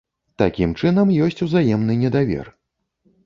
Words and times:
Такім 0.41 0.71
чынам, 0.81 1.11
ёсць 1.25 1.43
узаемны 1.47 1.97
недавер. 2.03 2.49